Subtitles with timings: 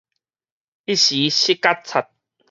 [0.03, 0.03] 一
[0.97, 2.09] 時失覺察